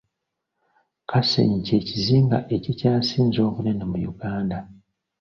[1.09, 4.57] Kasenyi ky'ekizinga ekikyasinze obunene mu Uganda.